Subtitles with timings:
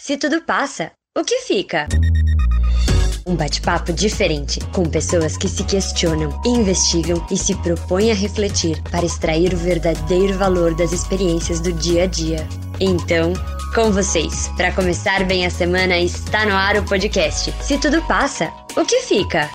[0.00, 1.88] Se tudo passa, o que fica?
[3.26, 9.04] Um bate-papo diferente, com pessoas que se questionam, investigam e se propõem a refletir para
[9.04, 12.46] extrair o verdadeiro valor das experiências do dia a dia.
[12.78, 13.32] Então,
[13.74, 17.52] com vocês, para começar bem a semana, está no ar o podcast.
[17.60, 19.50] Se tudo passa, o que fica?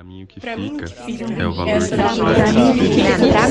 [0.00, 1.94] Para mim, o que Pra fica o que fica é o valor que
[2.40, 3.48] a gente dá